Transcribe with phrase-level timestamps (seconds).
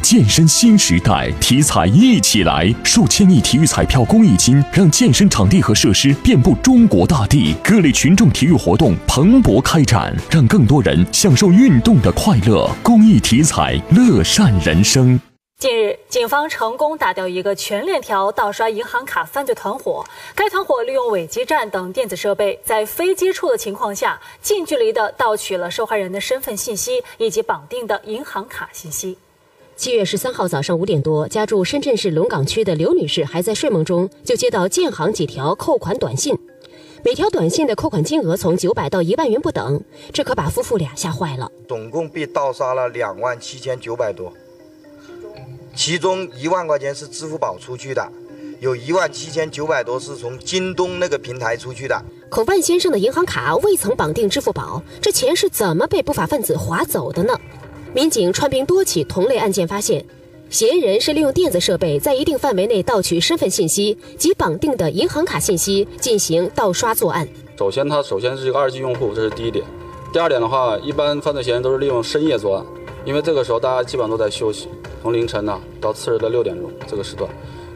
[0.00, 2.74] 健身新时代，体彩一起来！
[2.82, 12.68] 数千亿体育彩票公益金，让健身场地和设施遍布中国大地，各类群众体育活动蓬勃开展，让更多人享受运动的快乐。
[12.82, 15.20] 公益体彩，乐善人生。
[15.58, 20.02] 近日，警方成功打掉一个全链条盗刷银行卡犯罪团伙。
[20.34, 29.18] 该团伙利用伪基站等电子设备，在非接触的情况下，近距离的盗取了受害人的身份信息以及绑定的银行卡信息。
[29.80, 36.36] 七月十三号早上五点多，家住深圳市龙岗区的刘女士还在睡梦中，就接到建行几条扣款短信，
[37.02, 41.50] 每条短信的扣款金额从九百到一万元不等，这可把夫妇俩吓坏了。
[41.66, 44.30] 总共被盗刷了两万七千九百多。
[45.74, 48.06] 其中一万块钱是支付宝出去的，
[48.60, 51.98] 有一万七千九百多是从京东那个平台出去的。
[52.28, 57.34] 可万先生的银行卡未曾绑定支付宝，这钱是怎么被不法分子划走的呢？
[57.92, 60.04] 民警穿并多起同类案件，发现
[60.48, 67.28] 嫌疑人是利用电子设备在一定范围内盗取身份信息及绑定的银行卡信息进行盗刷作案。
[67.58, 69.64] 首先，他首先是一个二级用户，这是第一点。
[70.12, 72.64] 第二点的话，一般犯罪嫌疑人都是利用深夜作案，
[73.04, 74.68] 因为这个时候大家基本上都在休息。
[75.02, 77.28] 从凌晨呢到次日的六点钟这个时段，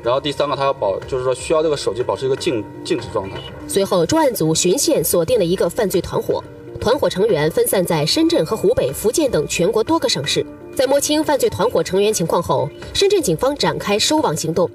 [0.03, 3.37] 然后第三个他要保，就是说需要这个手机保持一个静静止状态。
[3.67, 6.43] 随后专案组巡线锁定了一个犯罪团伙，
[6.81, 10.45] 团伙成员分散在深圳和湖北、福建等全国多个省市。
[10.75, 14.69] 在摸清犯罪团伙成员情况后，深圳警方展开收网行动，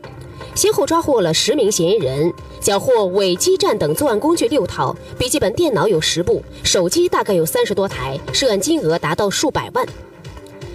[0.56, 9.86] 先后抓获了十名嫌疑人，缴获伪基站等作案工具六套，笔记本电脑有十部，手机大概有三十多台，涉案金额达到数百万。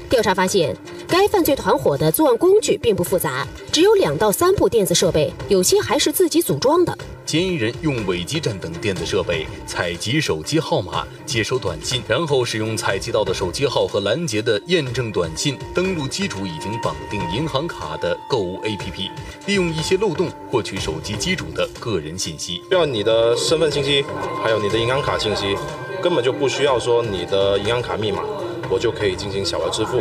[0.08, 0.76] 调查发现。
[1.08, 6.96] 该犯罪团伙的作案工具并不复杂，只有两到三部电子设备，有些还是自己组装的。
[7.26, 19.10] 嫌疑人用伪基站等电子设备采集手机号码，接收短信，然后使用采集到的手机号和拦截的验证短信登录机主已经绑定银行卡的购物 APP，
[19.46, 22.56] 利用一些漏洞获取手机机主的个人信息。
[22.68, 24.04] 需要你的身份信息，
[24.42, 25.56] 还有你的银行卡信息，
[26.04, 28.20] 根本就不需要说你的银行卡密码。
[28.70, 29.98] 我就可以进行小额支付，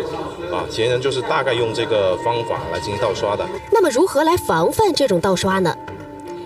[0.49, 3.45] 啊，嫌疑人就是大概用这个方法来进行盗刷的。
[3.69, 5.75] 那么如何来防范这种盗刷呢？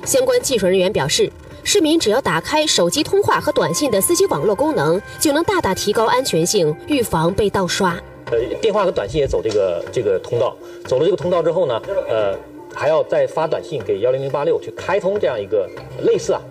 [0.03, 1.31] 相关技术人员表示，
[1.63, 7.95] 市民只要打开手机通话和短信的司机网络功能，就能大大提高安全性，预防被盗刷。
[8.31, 11.79] 呃，电话和短信也走这个这个通道，走了这个通道之后呢，
[12.09, 12.35] 呃，
[12.73, 15.69] 还要再发短信给幺零零八六去开通这样一个
[16.01, 16.41] 类似啊。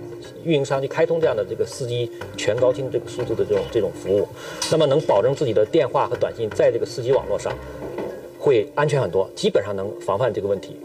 [0.45, 4.29] 运营商去开通这样的这个司机全高清这个数字的这种这种服务，
[4.71, 7.53] 那么能保证自己的电话和短信在这个司机网络上
[8.39, 10.77] 会安全很多，基本上能防范这个问题。